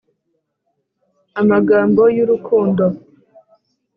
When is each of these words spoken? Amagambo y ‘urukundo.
Amagambo 1.41 2.01
y 2.15 2.19
‘urukundo. 2.23 2.85